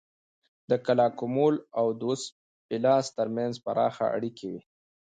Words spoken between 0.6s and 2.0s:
د کلاکمول او